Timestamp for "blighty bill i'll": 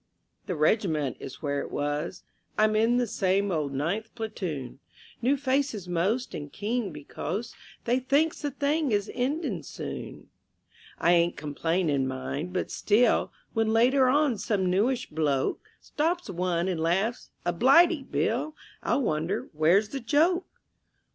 17.53-19.03